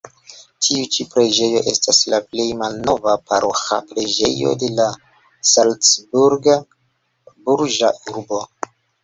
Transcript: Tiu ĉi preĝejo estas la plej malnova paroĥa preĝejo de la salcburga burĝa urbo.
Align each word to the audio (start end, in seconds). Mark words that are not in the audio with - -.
Tiu 0.67 0.85
ĉi 0.93 1.03
preĝejo 1.09 1.59
estas 1.71 1.99
la 2.13 2.19
plej 2.31 2.45
malnova 2.61 3.13
paroĥa 3.33 3.79
preĝejo 3.91 4.55
de 4.65 4.71
la 4.81 4.89
salcburga 5.51 6.57
burĝa 7.47 7.95
urbo. 8.15 8.43